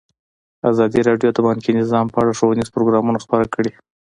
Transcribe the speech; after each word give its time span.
ازادي 0.71 0.99
راډیو 1.09 1.29
د 1.33 1.39
بانکي 1.47 1.71
نظام 1.79 2.05
په 2.09 2.17
اړه 2.23 2.37
ښوونیز 2.37 2.67
پروګرامونه 2.75 3.17
خپاره 3.25 3.45
کړي. 3.53 3.71